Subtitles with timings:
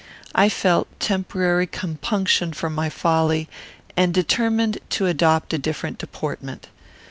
[0.33, 3.47] I felt temporary compunction for my folly,
[3.95, 6.69] and determined to adopt a different deportment.